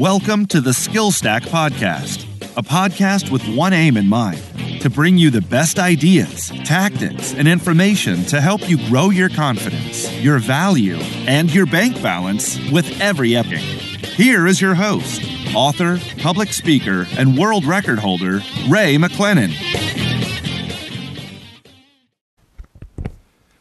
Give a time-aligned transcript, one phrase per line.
[0.00, 2.24] Welcome to the Skill Stack Podcast,
[2.56, 4.40] a podcast with one aim in mind
[4.80, 10.10] to bring you the best ideas, tactics, and information to help you grow your confidence,
[10.22, 13.58] your value, and your bank balance with every epic.
[13.58, 15.20] Here is your host,
[15.54, 18.40] author, public speaker, and world record holder,
[18.70, 19.99] Ray McClennan.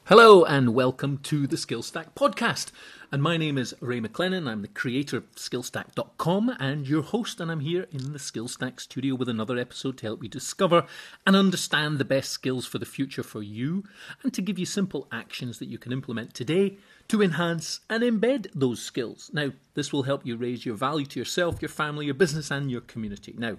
[0.10, 2.72] Hello and welcome to the Skillstack podcast.
[3.12, 4.48] And my name is Ray McClennan.
[4.48, 9.14] I'm the creator of Skillstack.com and your host, and I'm here in the Skillstack studio
[9.14, 10.88] with another episode to help you discover
[11.28, 13.84] and understand the best skills for the future for you,
[14.24, 18.48] and to give you simple actions that you can implement today to enhance and embed
[18.56, 19.30] those skills.
[19.32, 22.72] Now, this will help you raise your value to yourself, your family, your business, and
[22.72, 23.36] your community.
[23.38, 23.58] Now,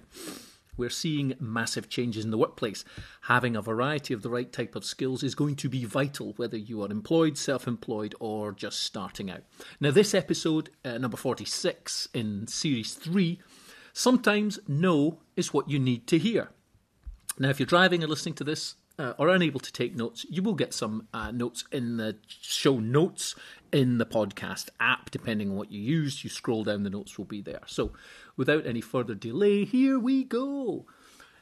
[0.80, 2.84] we're seeing massive changes in the workplace.
[3.22, 6.56] Having a variety of the right type of skills is going to be vital, whether
[6.56, 9.42] you are employed, self employed, or just starting out.
[9.78, 13.38] Now, this episode, uh, number 46 in series 3,
[13.92, 16.50] sometimes no is what you need to hear.
[17.38, 20.42] Now, if you're driving and listening to this, uh, or unable to take notes, you
[20.42, 23.34] will get some uh, notes in the show notes
[23.72, 26.22] in the podcast app, depending on what you use.
[26.22, 27.62] You scroll down, the notes will be there.
[27.66, 27.92] So,
[28.36, 30.84] without any further delay, here we go.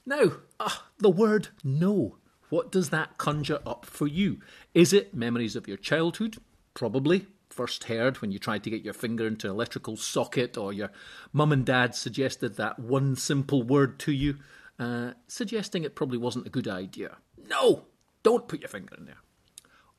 [0.07, 2.19] Now, uh, the word no.
[2.49, 4.39] What does that conjure up for you?
[4.73, 6.37] Is it memories of your childhood?
[6.75, 7.27] Probably.
[7.51, 10.91] First heard when you tried to get your finger into an electrical socket, or your
[11.33, 14.37] mum and dad suggested that one simple word to you,
[14.79, 17.17] uh, suggesting it probably wasn't a good idea.
[17.49, 17.87] No,
[18.23, 19.23] don't put your finger in there.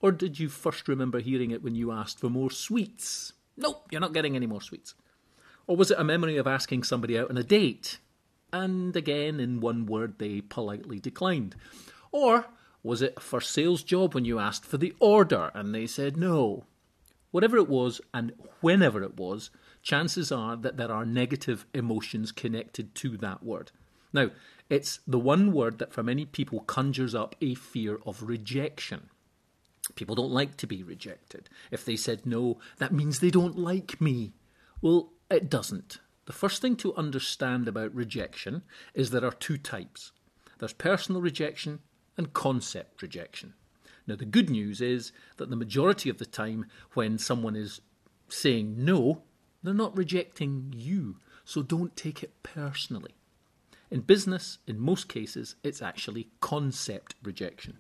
[0.02, 3.34] Or did you first remember hearing it when you asked for more sweets?
[3.58, 4.94] Nope, you're not getting any more sweets.
[5.68, 8.00] Or was it a memory of asking somebody out on a date?
[8.52, 11.56] And again, in one word, they politely declined.
[12.12, 12.46] Or
[12.82, 16.18] was it a first sales job when you asked for the order and they said
[16.18, 16.64] no?
[17.32, 22.96] Whatever it was and whenever it was, chances are that there are negative emotions connected
[22.96, 23.72] to that word.
[24.12, 24.32] Now,
[24.70, 29.10] it's the one word that for many people conjures up a fear of rejection.
[29.96, 31.50] People don't like to be rejected.
[31.72, 34.34] If they said no, that means they don't like me.
[34.82, 36.00] Well, it doesn't.
[36.26, 38.62] The first thing to understand about rejection
[38.94, 40.12] is there are two types
[40.60, 41.80] there's personal rejection
[42.18, 43.54] and concept rejection.
[44.06, 47.80] Now, the good news is that the majority of the time when someone is
[48.28, 49.24] saying no,
[49.64, 51.16] they're not rejecting you,
[51.46, 53.16] so don't take it personally.
[53.92, 57.78] In business, in most cases, it's actually concept rejection.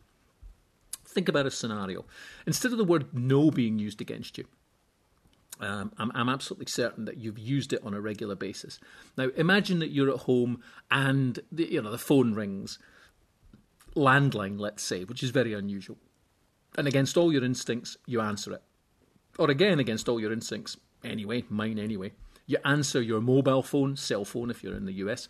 [1.05, 2.05] Think about a scenario.
[2.45, 4.45] Instead of the word no being used against you,
[5.59, 8.79] um, I'm, I'm, absolutely certain that you've used it on a regular basis.
[9.17, 12.79] Now, imagine that you're at home and the, you know the phone rings,
[13.95, 15.97] landline, let's say, which is very unusual,
[16.77, 18.61] and against all your instincts, you answer it,
[19.37, 22.13] or again against all your instincts, anyway, mine anyway,
[22.45, 25.27] you answer your mobile phone, cell phone if you're in the US.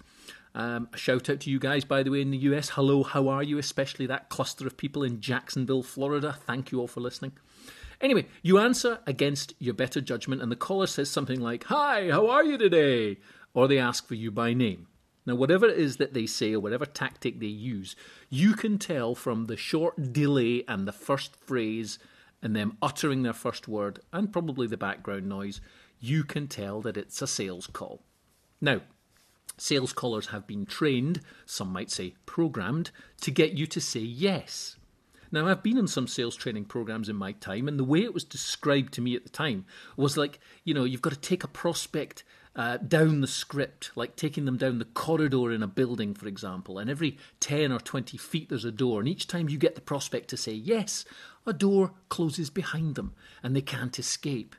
[0.56, 2.70] Um, a shout out to you guys, by the way, in the US.
[2.70, 3.58] Hello, how are you?
[3.58, 6.38] Especially that cluster of people in Jacksonville, Florida.
[6.46, 7.34] Thank you all for listening.
[8.02, 12.30] Anyway, you answer against your better judgment, and the caller says something like, Hi, how
[12.30, 13.18] are you today?
[13.54, 14.88] Or they ask for you by name.
[15.26, 17.96] Now, whatever it is that they say or whatever tactic they use,
[18.30, 22.00] you can tell from the short delay and the first phrase
[22.42, 25.62] and them uttering their first word and probably the background noise,
[26.00, 28.02] you can tell that it's a sales call.
[28.62, 28.81] Now,
[29.59, 34.78] sales callers have been trained, some might say programmed, to get you to say yes.
[35.31, 38.14] Now, I've been in some sales training programs in my time, and the way it
[38.14, 39.66] was described to me at the time
[39.96, 42.24] was like, you know, you've got to take a prospect
[42.56, 46.80] uh, down the script, like taking them down the corridor in a building, for example,
[46.80, 49.81] and every 10 or 20 feet there's a door, and each time you get the
[49.81, 51.06] prospect to say yes,
[51.46, 54.56] a door closes behind them, and they can't escape.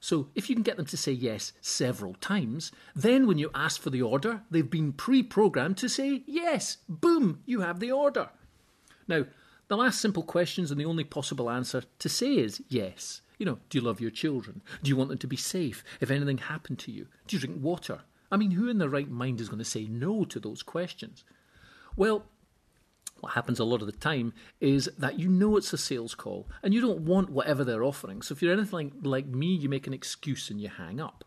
[0.00, 3.80] So if you can get them to say yes several times, then when you ask
[3.80, 6.78] for the order, they've been pre programmed to say yes.
[6.88, 8.30] Boom, you have the order.
[9.06, 9.26] Now,
[9.68, 13.20] the last simple questions and the only possible answer to say is yes.
[13.38, 14.62] You know, do you love your children?
[14.82, 17.06] Do you want them to be safe if anything happened to you?
[17.26, 18.00] Do you drink water?
[18.32, 21.24] I mean, who in their right mind is going to say no to those questions?
[21.96, 22.24] Well,
[23.20, 26.48] what happens a lot of the time is that you know it's a sales call
[26.62, 28.22] and you don't want whatever they're offering.
[28.22, 31.24] So if you're anything like, like me, you make an excuse and you hang up.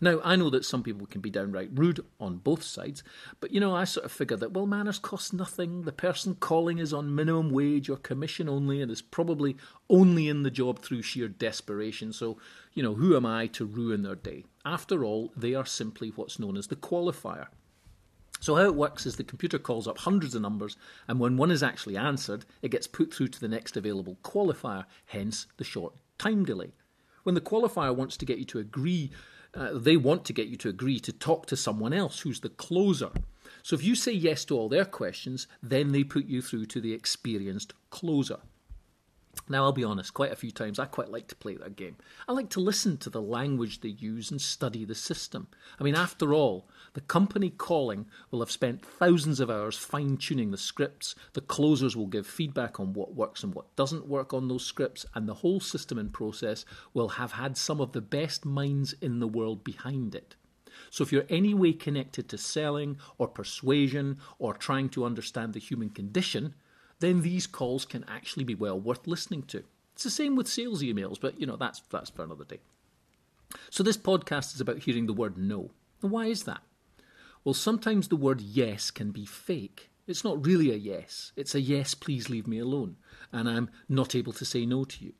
[0.00, 3.02] Now, I know that some people can be downright rude on both sides,
[3.40, 5.82] but you know, I sort of figure that, well, manners cost nothing.
[5.82, 9.56] The person calling is on minimum wage or commission only and is probably
[9.88, 12.12] only in the job through sheer desperation.
[12.12, 12.38] So,
[12.74, 14.44] you know, who am I to ruin their day?
[14.64, 17.46] After all, they are simply what's known as the qualifier.
[18.44, 20.76] So, how it works is the computer calls up hundreds of numbers,
[21.08, 24.84] and when one is actually answered, it gets put through to the next available qualifier,
[25.06, 26.74] hence the short time delay.
[27.22, 29.12] When the qualifier wants to get you to agree
[29.54, 32.50] uh, they want to get you to agree to talk to someone else who's the
[32.50, 33.12] closer.
[33.62, 36.82] So if you say yes to all their questions, then they put you through to
[36.82, 38.40] the experienced closer.
[39.48, 41.96] Now, I'll be honest, quite a few times I quite like to play that game.
[42.26, 45.48] I like to listen to the language they use and study the system.
[45.78, 50.50] I mean, after all, the company calling will have spent thousands of hours fine tuning
[50.50, 54.48] the scripts, the closers will give feedback on what works and what doesn't work on
[54.48, 58.44] those scripts, and the whole system and process will have had some of the best
[58.44, 60.36] minds in the world behind it.
[60.90, 65.60] So, if you're any way connected to selling or persuasion or trying to understand the
[65.60, 66.54] human condition,
[67.00, 69.64] then these calls can actually be well worth listening to.
[69.94, 72.60] It's the same with sales emails, but you know that's that's for another day.
[73.70, 75.70] So this podcast is about hearing the word no.
[76.02, 76.62] And why is that?
[77.44, 79.90] Well, sometimes the word yes can be fake.
[80.06, 81.32] It's not really a yes.
[81.36, 82.96] It's a yes, please leave me alone,
[83.32, 85.12] and I'm not able to say no to you.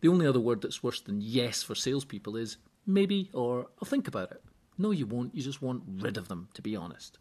[0.00, 4.08] The only other word that's worse than yes for salespeople is maybe or I'll think
[4.08, 4.42] about it.
[4.78, 5.34] No, you won't.
[5.34, 7.18] You just want rid of them, to be honest.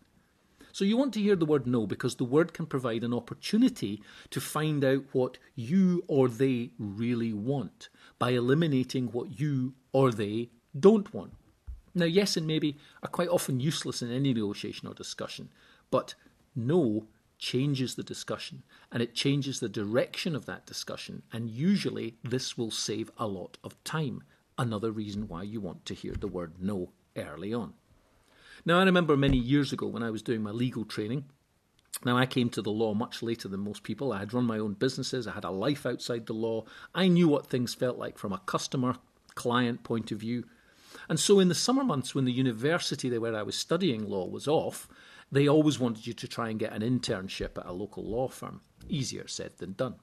[0.72, 4.02] So you want to hear the word no because the word can provide an opportunity
[4.30, 10.50] to find out what you or they really want by eliminating what you or they
[10.80, 11.34] don't want.
[11.96, 15.50] Now, yes and maybe are quite often useless in any negotiation or discussion,
[15.90, 16.14] but
[16.56, 17.08] no
[17.40, 22.72] changes the discussion and it changes the direction of that discussion, and usually this will
[22.72, 24.24] save a lot of time.
[24.58, 27.74] Another reason why you want to hear the word no early on.
[28.66, 31.26] Now, I remember many years ago when I was doing my legal training.
[32.06, 34.14] Now, I came to the law much later than most people.
[34.14, 36.66] I had run my own businesses, I had a life outside the law.
[36.96, 38.96] I knew what things felt like from a customer
[39.36, 40.46] client point of view.
[41.08, 44.48] And so, in the summer months when the university where I was studying law was
[44.48, 44.88] off,
[45.32, 48.62] they always wanted you to try and get an internship at a local law firm.
[48.88, 49.96] Easier said than done.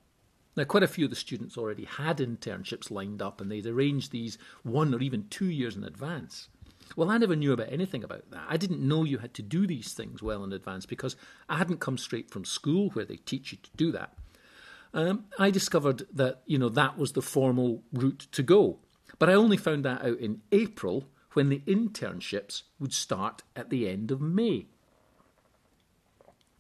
[0.57, 4.11] Now, quite a few of the students already had internships lined up and they'd arranged
[4.11, 6.49] these one or even two years in advance.
[6.95, 8.45] Well, I never knew about anything about that.
[8.49, 11.17] I didn't know you had to do these things well in advance because
[11.49, 14.13] I hadn't come straight from school where they teach you to do that.
[14.95, 18.79] Um, I discovered that you know that was the formal route to go,
[19.19, 23.89] but I only found that out in April when the internships would start at the
[23.89, 24.69] end of May.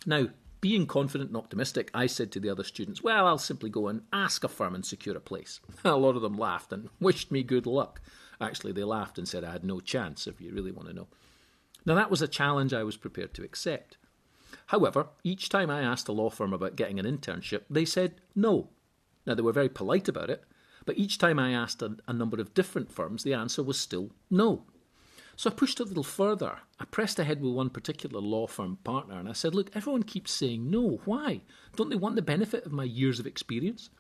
[0.04, 0.28] Now,
[0.60, 4.02] being confident and optimistic, I said to the other students, Well, I'll simply go and
[4.12, 5.60] ask a firm and secure a place.
[5.84, 8.00] A lot of them laughed and wished me good luck.
[8.40, 11.08] Actually, they laughed and said I had no chance, if you really want to know.
[11.84, 13.96] Now, that was a challenge I was prepared to accept.
[14.66, 18.68] However, each time I asked a law firm about getting an internship, they said no.
[19.24, 20.44] Now, they were very polite about it,
[20.84, 24.10] but each time I asked a, a number of different firms, the answer was still
[24.30, 24.64] no.
[25.36, 26.58] So I pushed a little further.
[26.80, 30.32] I pressed ahead with one particular law firm partner and I said, Look, everyone keeps
[30.32, 31.00] saying no.
[31.04, 31.42] Why?
[31.76, 33.90] Don't they want the benefit of my years of experience?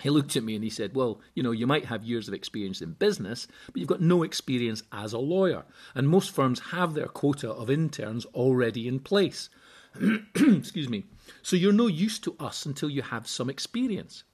[0.00, 2.34] He looked at me and he said, Well, you know, you might have years of
[2.34, 5.64] experience in business, but you've got no experience as a lawyer.
[5.94, 9.50] And most firms have their quota of interns already in place.
[10.34, 11.04] Excuse me.
[11.42, 14.24] So you're no use to us until you have some experience.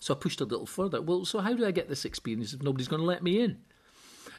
[0.00, 1.02] So I pushed a little further.
[1.02, 3.58] Well, so how do I get this experience if nobody's going to let me in?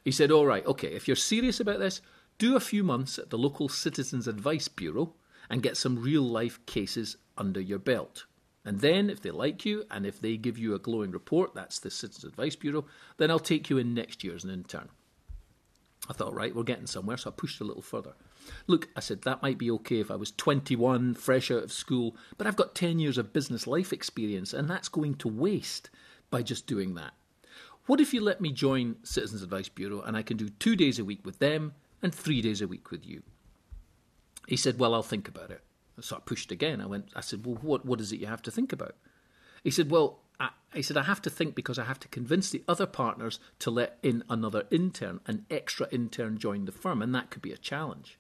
[0.04, 2.02] He said, All right, okay, if you're serious about this,
[2.40, 5.14] do a few months at the local Citizens Advice Bureau
[5.50, 8.26] and get some real life cases under your belt.
[8.64, 11.80] And then, if they like you and if they give you a glowing report, that's
[11.80, 12.86] the Citizens Advice Bureau,
[13.18, 14.90] then I'll take you in next year as an intern.
[16.10, 18.14] I thought, right, we're getting somewhere, so I pushed a little further.
[18.68, 22.16] Look, I said, that might be okay if I was 21, fresh out of school,
[22.38, 25.90] but I've got 10 years of business life experience, and that's going to waste
[26.30, 27.14] by just doing that.
[27.88, 31.00] What if you let me join Citizens Advice Bureau and I can do two days
[31.00, 33.24] a week with them and three days a week with you?
[34.48, 35.62] He said, Well, I'll think about it.
[36.02, 36.82] So I pushed again.
[36.82, 37.10] I went.
[37.16, 38.96] I said, "Well, what what is it you have to think about?"
[39.64, 42.50] He said, "Well, I, he said I have to think because I have to convince
[42.50, 47.14] the other partners to let in another intern, an extra intern join the firm, and
[47.16, 48.18] that could be a challenge."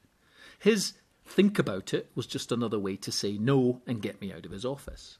[0.60, 0.94] His
[1.26, 4.52] think about it was just another way to say no and get me out of
[4.52, 5.18] his office.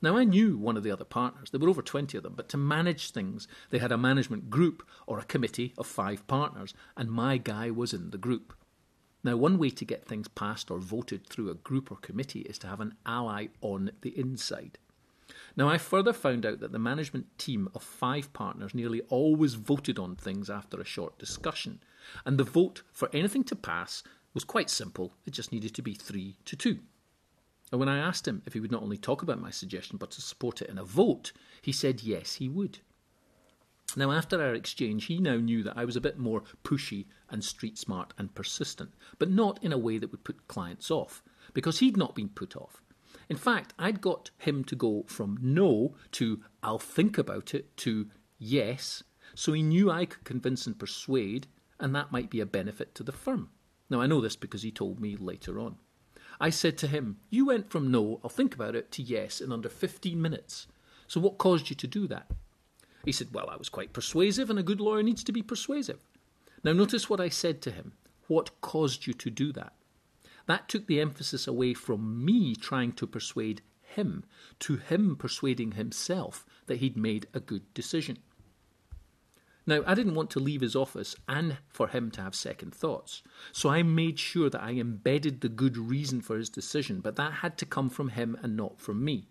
[0.00, 1.50] Now, I knew one of the other partners.
[1.50, 4.84] There were over 20 of them, but to manage things, they had a management group
[5.06, 8.52] or a committee of five partners, and my guy was in the group.
[9.24, 12.58] Now, one way to get things passed or voted through a group or committee is
[12.58, 14.78] to have an ally on the inside.
[15.56, 19.98] Now, I further found out that the management team of five partners nearly always voted
[19.98, 21.80] on things after a short discussion,
[22.24, 24.02] and the vote for anything to pass
[24.34, 26.78] was quite simple, it just needed to be three to two.
[27.70, 30.10] And when I asked him if he would not only talk about my suggestion but
[30.12, 32.80] to support it in a vote, he said yes, he would.
[33.94, 37.44] Now, after our exchange, he now knew that I was a bit more pushy and
[37.44, 41.22] street smart and persistent, but not in a way that would put clients off,
[41.52, 42.82] because he'd not been put off.
[43.28, 48.08] In fact, I'd got him to go from no to I'll think about it to
[48.38, 49.02] yes,
[49.34, 51.46] So he knew I could convince and persuade,
[51.80, 53.50] and that might be a benefit to the firm.
[53.88, 55.76] Now, I know this because he told me later on.
[56.40, 59.52] I said to him, You went from no, I'll think about it, to yes in
[59.52, 60.66] under 15 minutes.
[61.06, 62.30] So what caused you to do that?
[63.04, 66.00] He said, Well, I was quite persuasive, and a good lawyer needs to be persuasive.
[66.64, 67.92] Now, notice what I said to him.
[68.28, 69.72] What caused you to do that?
[70.46, 74.24] That took the emphasis away from me trying to persuade him
[74.60, 78.18] to him persuading himself that he'd made a good decision.
[79.64, 83.22] Now, I didn't want to leave his office and for him to have second thoughts,
[83.52, 87.34] so I made sure that I embedded the good reason for his decision, but that
[87.34, 89.28] had to come from him and not from me.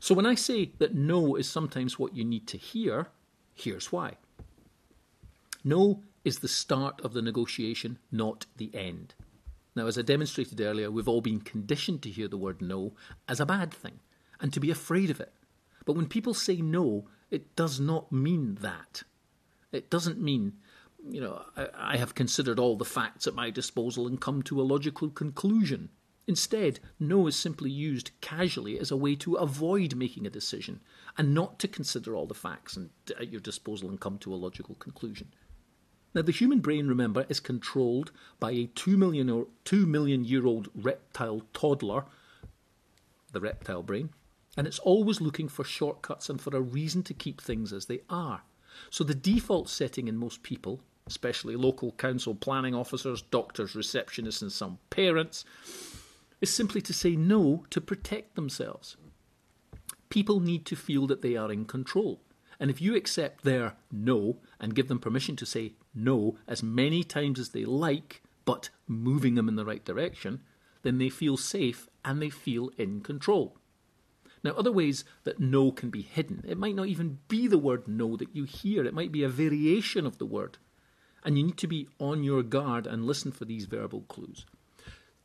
[0.00, 3.08] So when I say that no is sometimes what you need to hear,
[3.54, 4.16] here's why.
[5.64, 9.14] No is the start of the negotiation, not the end.
[9.74, 12.92] Now, as I demonstrated earlier, we've all been conditioned to hear the word no
[13.26, 14.00] as a bad thing
[14.40, 15.32] and to be afraid of it.
[15.84, 19.02] But when people say no, it does not mean that.
[19.72, 20.54] It doesn't mean,
[21.08, 24.60] you know, I, I have considered all the facts at my disposal and come to
[24.60, 25.88] a logical conclusion.
[26.26, 30.80] Instead, no is simply used casually as a way to avoid making a decision
[31.18, 32.78] and not to consider all the facts
[33.18, 35.32] at your disposal and come to a logical conclusion.
[36.14, 40.46] Now, the human brain, remember, is controlled by a two million, or two million year
[40.46, 42.04] old reptile toddler,
[43.32, 44.10] the reptile brain,
[44.56, 48.02] and it's always looking for shortcuts and for a reason to keep things as they
[48.10, 48.42] are.
[48.90, 54.52] So, the default setting in most people, especially local council planning officers, doctors, receptionists, and
[54.52, 55.44] some parents,
[56.42, 58.96] is simply to say no to protect themselves.
[60.10, 62.20] People need to feel that they are in control.
[62.60, 67.04] And if you accept their no and give them permission to say no as many
[67.04, 70.42] times as they like, but moving them in the right direction,
[70.82, 73.56] then they feel safe and they feel in control.
[74.44, 77.86] Now, other ways that no can be hidden, it might not even be the word
[77.86, 80.58] no that you hear, it might be a variation of the word.
[81.24, 84.44] And you need to be on your guard and listen for these verbal clues.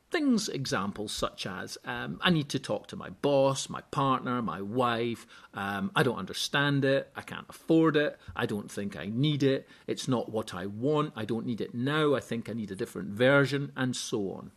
[0.09, 4.61] Things, examples such as um, I need to talk to my boss, my partner, my
[4.61, 9.43] wife, um, I don't understand it, I can't afford it, I don't think I need
[9.43, 12.71] it, it's not what I want, I don't need it now, I think I need
[12.71, 14.51] a different version, and so on.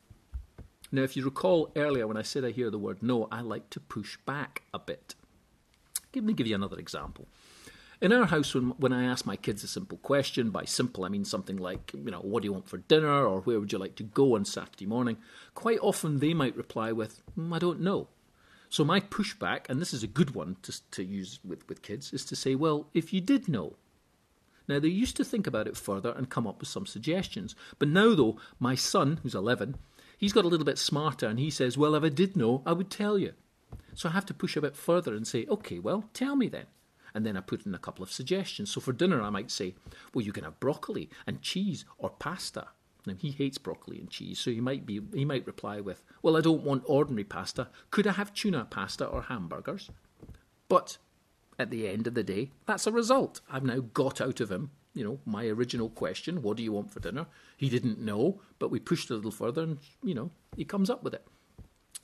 [0.92, 3.70] Now, if you recall earlier when I said I hear the word no, I like
[3.70, 5.16] to push back a bit.
[6.14, 7.26] Let me give you another example.
[8.00, 11.10] In our house, when, when I ask my kids a simple question, by simple I
[11.10, 13.78] mean something like, you know, what do you want for dinner or where would you
[13.78, 15.18] like to go on Saturday morning,
[15.54, 18.08] quite often they might reply with, mm, I don't know.
[18.70, 22.14] So my pushback, and this is a good one to, to use with, with kids,
[22.14, 23.76] is to say, well, if you did know.
[24.66, 27.54] Now, they used to think about it further and come up with some suggestions.
[27.78, 29.76] But now, though, my son, who's 11,
[30.16, 32.72] he's got a little bit smarter and he says, well, if I did know, I
[32.72, 33.34] would tell you.
[33.94, 36.66] So I have to push a bit further and say, okay, well, tell me then
[37.14, 38.70] and then I put in a couple of suggestions.
[38.70, 39.74] So for dinner, I might say,
[40.14, 42.68] well, you can have broccoli and cheese or pasta.
[43.06, 46.36] Now he hates broccoli and cheese, so he might be he might reply with, "Well,
[46.36, 47.68] I don't want ordinary pasta.
[47.90, 49.90] Could I have tuna pasta or hamburgers?"
[50.68, 50.98] But
[51.58, 53.40] at the end of the day, that's a result.
[53.50, 56.92] I've now got out of him, you know, my original question, "What do you want
[56.92, 57.26] for dinner?"
[57.56, 61.02] He didn't know, but we pushed a little further, and you know, he comes up
[61.02, 61.26] with it.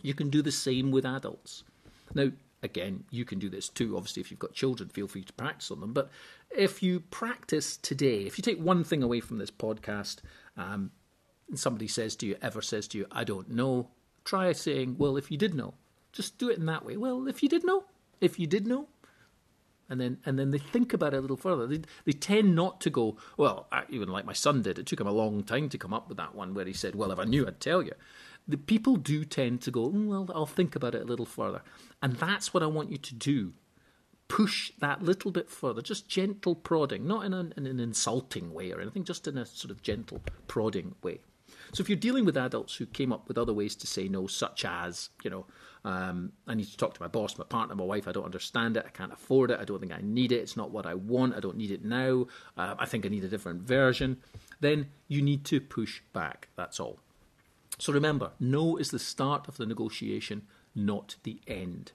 [0.00, 1.62] You can do the same with adults.
[2.14, 2.32] Now,
[2.62, 3.96] again, you can do this too.
[3.96, 5.92] Obviously, if you've got children, feel free to practice on them.
[5.92, 6.10] But
[6.50, 10.18] if you practice today, if you take one thing away from this podcast,
[10.56, 10.90] um,
[11.48, 13.90] and somebody says to you, ever says to you, I don't know,
[14.24, 15.74] try saying, Well, if you did know,
[16.12, 16.96] just do it in that way.
[16.96, 17.84] Well, if you did know,
[18.20, 18.88] if you did know,
[19.88, 21.66] and then and then they think about it a little further.
[21.66, 24.78] They, they tend not to go, well, even like my son did.
[24.78, 26.96] It took him a long time to come up with that one where he said,
[26.96, 27.92] well, if I knew, I'd tell you
[28.48, 31.62] the people do tend to go, mm, well, I'll think about it a little further.
[32.02, 33.54] And that's what I want you to do.
[34.28, 38.72] Push that little bit further, just gentle prodding, not in, a, in an insulting way
[38.72, 41.20] or anything, just in a sort of gentle prodding way.
[41.72, 44.26] So if you're dealing with adults who came up with other ways to say no,
[44.26, 45.46] such as, you know,
[45.84, 48.76] um, I need to talk to my boss, my partner, my wife, I don't understand
[48.76, 50.94] it, I can't afford it, I don't think I need it, it's not what I
[50.94, 52.26] want, I don't need it now,
[52.56, 54.18] uh, I think I need a different version,
[54.60, 56.48] then you need to push back.
[56.56, 56.98] That's all.
[57.78, 60.42] So remember, no is the start of the negotiation,
[60.74, 61.92] not the end.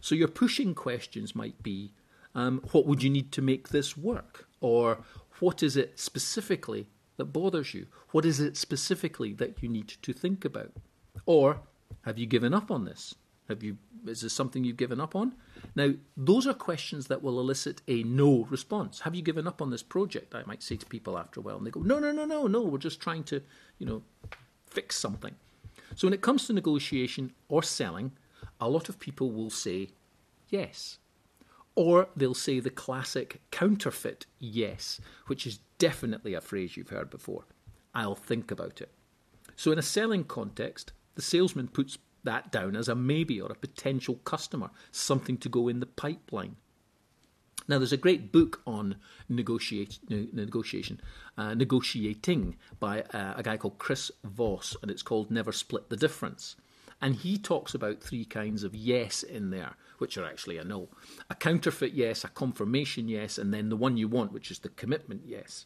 [0.00, 1.92] So your pushing questions might be
[2.34, 4.48] um, what would you need to make this work?
[4.60, 4.98] Or
[5.40, 7.86] what is it specifically that bothers you?
[8.10, 10.72] What is it specifically that you need to think about?
[11.26, 11.60] Or
[12.02, 13.14] have you given up on this?
[13.48, 15.32] Have you is this something you've given up on?
[15.74, 19.00] Now, those are questions that will elicit a no response.
[19.00, 20.34] Have you given up on this project?
[20.34, 22.46] I might say to people after a while, and they go, No, no, no, no,
[22.46, 23.42] no, we're just trying to,
[23.78, 24.02] you know,
[24.70, 25.34] fix something.
[25.96, 28.12] So when it comes to negotiation or selling,
[28.60, 29.90] a lot of people will say
[30.48, 30.98] yes.
[31.74, 37.44] Or they'll say the classic counterfeit yes, which is definitely a phrase you've heard before.
[37.94, 38.90] I'll think about it.
[39.56, 43.56] So, in a selling context, the salesman puts that down as a maybe or a
[43.56, 46.56] potential customer, something to go in the pipeline.
[47.70, 48.96] Now, there's a great book on
[49.28, 51.00] negotiate, negotiation,
[51.38, 55.96] uh, negotiating by uh, a guy called Chris Voss, and it's called Never Split the
[55.96, 56.56] Difference.
[57.00, 60.88] And he talks about three kinds of yes in there, which are actually a no.
[61.30, 64.70] A counterfeit yes, a confirmation yes, and then the one you want, which is the
[64.70, 65.64] commitment yes.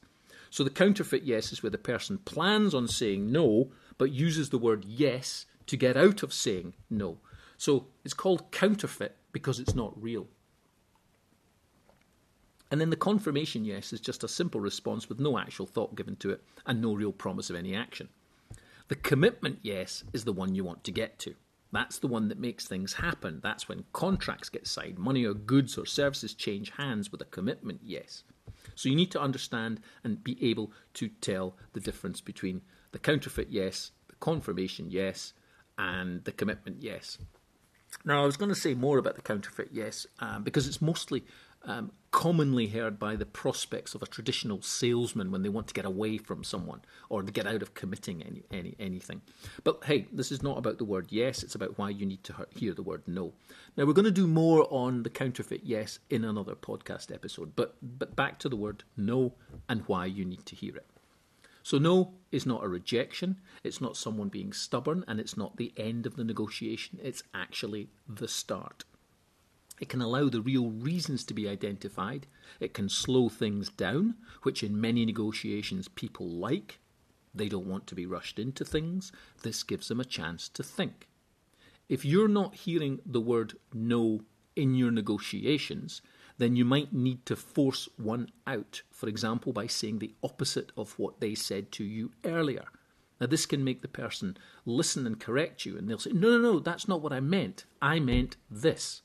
[0.51, 4.59] So the counterfeit yes is where the person plans on saying no, but uses the
[4.59, 7.17] word yes to get out of saying no.
[7.57, 10.27] So it's called counterfeit because it's not real.
[12.71, 16.17] And then the confirmation yes is just a simple response with no actual thought given
[16.17, 18.09] to it and no real promise of any action.
[18.89, 21.35] The commitment yes is the one you want to get to.
[21.73, 23.41] That's the one that makes things happen.
[23.43, 27.81] That's when contracts get signed, money or goods or services change hands with a commitment
[27.83, 28.23] yes.
[28.75, 33.49] So you need to understand and be able to tell the difference between the counterfeit
[33.51, 35.33] yes, the confirmation yes,
[35.77, 37.19] and the commitment yes.
[38.05, 41.25] Now, I was going to say more about the counterfeit yes, um, because it's mostly
[41.65, 45.85] um, commonly heard by the prospects of a traditional salesman when they want to get
[45.85, 49.21] away from someone or to get out of committing any, any anything.
[49.65, 52.47] But hey, this is not about the word yes, it's about why you need to
[52.55, 53.33] hear the word no.
[53.77, 57.75] Now, we're going to do more on the counterfeit yes in another podcast episode, but,
[57.83, 59.35] but back to the word no
[59.69, 60.87] and why you need to hear it.
[61.65, 65.73] So, no is not a rejection, it's not someone being stubborn, and it's not the
[65.77, 68.85] end of the negotiation, it's actually the start.
[69.81, 72.27] It can allow the real reasons to be identified.
[72.61, 76.79] It can slow things down, which in many negotiations people like.
[77.35, 79.11] They don't want to be rushed into things.
[79.43, 81.09] This gives them a chance to think.
[81.89, 84.21] If you're not hearing the word no
[84.55, 86.01] in your negotiations,
[86.39, 90.99] then you might need to force one out, for example, by saying the opposite of
[90.99, 92.65] what they said to you earlier.
[93.21, 96.39] Now, this can make the person listen and correct you, and they'll say, No, no,
[96.39, 97.65] no, that's not what I meant.
[97.81, 99.03] I meant this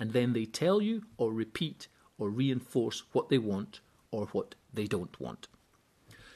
[0.00, 1.86] and then they tell you or repeat
[2.18, 5.46] or reinforce what they want or what they don't want.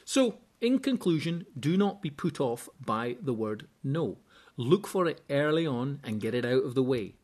[0.05, 4.19] So, in conclusion, do not be put off by the word no.
[4.57, 7.15] Look for it early on and get it out of the way.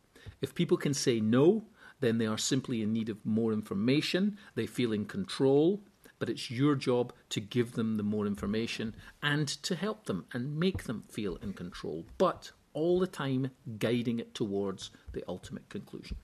[0.41, 1.67] If people can say no,
[2.01, 5.83] then they are simply in need of more information, they feel in control,
[6.19, 10.59] but it's your job to give them the more information and to help them and
[10.59, 16.17] make them feel in control, but all the time guiding it towards the ultimate conclusion.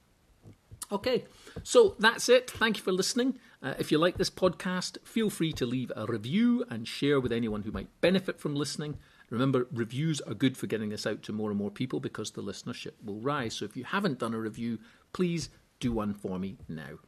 [0.91, 1.25] Okay,
[1.65, 2.51] so that's it.
[2.51, 3.39] Thank you for listening.
[3.63, 7.33] Uh, if you like this podcast, feel free to leave a review and share with
[7.33, 8.99] anyone who might benefit from listening.
[9.31, 12.43] Remember, reviews are good for getting this out to more and more people because the
[12.43, 13.55] listenership will rise.
[13.55, 14.79] So if you haven't done a review,
[15.13, 15.49] please
[15.81, 16.99] do one for me now.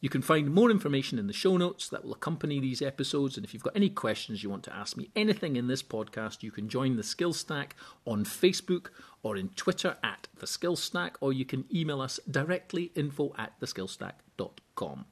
[0.00, 3.36] You can find more information in the show notes that will accompany these episodes.
[3.36, 6.42] And if you've got any questions you want to ask me, anything in this podcast,
[6.42, 8.88] you can join the Skill Stack on Facebook
[9.22, 13.60] or in Twitter at the Skill Stack, or you can email us directly info at
[13.60, 15.04] theskillstack.com.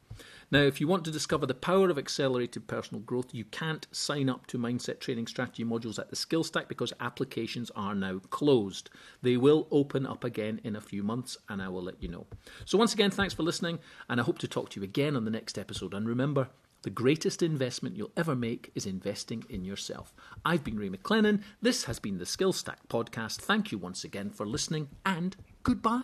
[0.50, 4.30] Now, if you want to discover the power of accelerated personal growth, you can't sign
[4.30, 8.88] up to mindset training strategy modules at the Skill Stack because applications are now closed.
[9.20, 12.26] They will open up again in a few months, and I will let you know.
[12.64, 15.26] So, once again, thanks for listening, and I hope to talk to you again on
[15.26, 15.92] the next episode.
[15.92, 16.48] And remember,
[16.82, 20.14] the greatest investment you'll ever make is investing in yourself.
[20.44, 21.42] I've been Ray McLennan.
[21.60, 23.36] This has been the Skill Stack Podcast.
[23.36, 26.02] Thank you once again for listening, and goodbye.